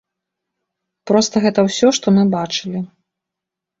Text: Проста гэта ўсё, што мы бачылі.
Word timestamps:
Проста 1.11 1.35
гэта 1.45 1.59
ўсё, 1.67 1.87
што 1.99 2.07
мы 2.19 2.23
бачылі. 2.35 2.79